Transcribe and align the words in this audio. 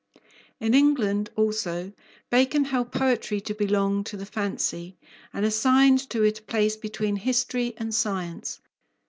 In 0.59 0.73
England, 0.73 1.29
also, 1.35 1.93
Bacon 2.31 2.65
held 2.65 2.91
poetry 2.91 3.39
to 3.41 3.53
belong 3.53 4.03
to 4.05 4.17
the 4.17 4.25
fancy, 4.25 4.97
and 5.31 5.45
assigned 5.45 6.09
to 6.09 6.23
it 6.23 6.39
a 6.39 6.41
place 6.41 6.75
between 6.75 7.17
history 7.17 7.75
and 7.77 7.93
science. 7.93 8.61